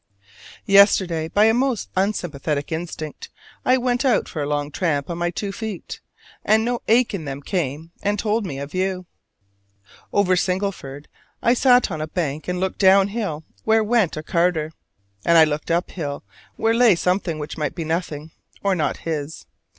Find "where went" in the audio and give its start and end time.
13.63-14.17